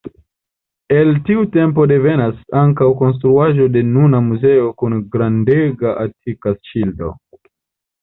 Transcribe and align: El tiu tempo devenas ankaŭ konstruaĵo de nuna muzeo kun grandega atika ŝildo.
El 0.99 1.11
tiu 1.27 1.43
tempo 1.55 1.85
devenas 1.91 2.41
ankaŭ 2.63 2.89
konstruaĵo 3.03 3.69
de 3.77 3.85
nuna 3.93 4.25
muzeo 4.33 4.75
kun 4.83 4.99
grandega 5.15 5.97
atika 6.09 6.59
ŝildo. 6.73 7.17